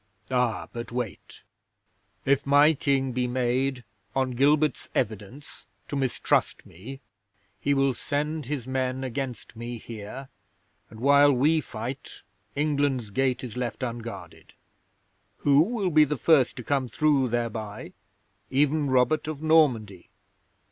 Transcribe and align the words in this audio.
'"Ah, 0.31 0.67
but 0.73 0.91
wait! 0.91 1.43
If 2.25 2.43
my 2.43 2.73
King 2.73 3.11
be 3.11 3.27
made, 3.27 3.83
on 4.15 4.31
Gilbert's 4.31 4.89
evidence, 4.95 5.67
to 5.89 5.95
mistrust 5.95 6.65
me, 6.65 7.01
he 7.59 7.75
will 7.75 7.93
send 7.93 8.47
his 8.47 8.65
men 8.65 9.03
against 9.03 9.55
me 9.55 9.77
here, 9.77 10.29
and 10.89 10.99
while 11.01 11.31
we 11.31 11.61
fight, 11.61 12.23
England's 12.55 13.11
gate 13.11 13.43
is 13.43 13.55
left 13.55 13.83
unguarded. 13.83 14.55
Who 15.37 15.59
will 15.59 15.91
be 15.91 16.03
the 16.03 16.17
first 16.17 16.55
to 16.55 16.63
come 16.63 16.87
through 16.87 17.27
thereby? 17.29 17.93
Even 18.49 18.89
Robert 18.89 19.27
of 19.27 19.43
Normandy. 19.43 20.09